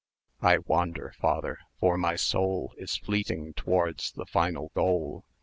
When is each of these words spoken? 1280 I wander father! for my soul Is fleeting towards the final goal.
1280 0.39 0.55
I 0.55 0.57
wander 0.67 1.13
father! 1.21 1.59
for 1.79 1.95
my 1.95 2.15
soul 2.15 2.73
Is 2.75 2.97
fleeting 2.97 3.53
towards 3.53 4.11
the 4.11 4.25
final 4.25 4.71
goal. 4.73 5.25